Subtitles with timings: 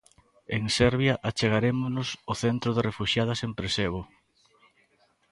[0.55, 4.01] En Serbia achegarémonos o centro de refuxiadas en Presevo.